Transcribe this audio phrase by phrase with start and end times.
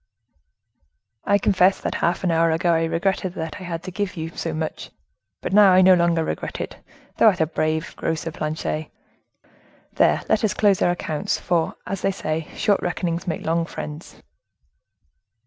[1.25, 4.29] "I confess that half an hour ago I regretted that I had to give you
[4.29, 4.89] so much;
[5.41, 6.75] but now I no longer regret it;
[7.17, 8.87] thou art a brave grocer, Planchet.
[9.93, 14.23] There, let us close our accounts, for, as they say, short reckonings make long friends."